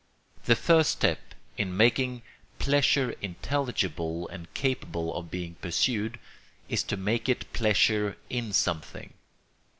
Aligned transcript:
The 0.45 0.55
first 0.55 0.89
step 0.93 1.19
in 1.59 1.77
making 1.77 2.23
pleasure 2.57 3.11
intelligible 3.21 4.27
and 4.29 4.51
capable 4.55 5.13
of 5.13 5.29
being 5.29 5.57
pursued 5.61 6.19
is 6.67 6.81
to 6.85 6.97
make 6.97 7.29
it 7.29 7.53
pleasure 7.53 8.17
in 8.27 8.51
something. 8.51 9.13